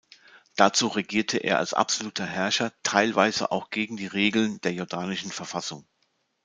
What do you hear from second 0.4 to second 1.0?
Dazu